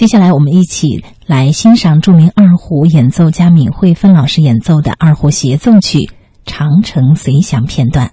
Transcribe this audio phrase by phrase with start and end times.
[0.00, 5.98] 接下来，我们一起来欣赏著名二胡演奏家闵惠芬老师演奏的二胡协奏曲
[6.46, 8.12] 《长城随想》片段。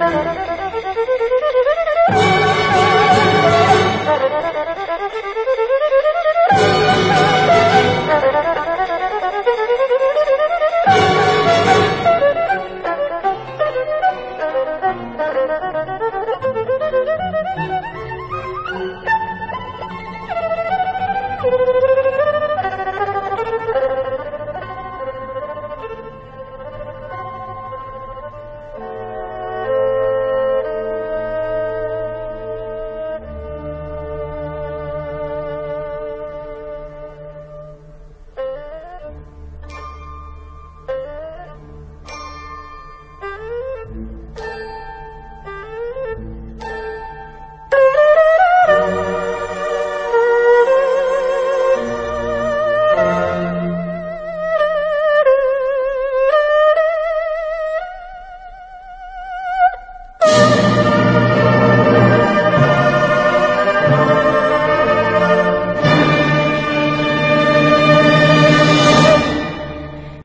[0.00, 0.39] Thank you.